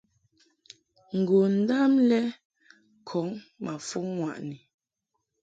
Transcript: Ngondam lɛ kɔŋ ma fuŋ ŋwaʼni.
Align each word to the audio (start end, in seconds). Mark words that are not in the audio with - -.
Ngondam 1.19 1.91
lɛ 2.09 2.21
kɔŋ 3.07 3.27
ma 3.63 3.73
fuŋ 3.87 4.05
ŋwaʼni. 4.17 4.57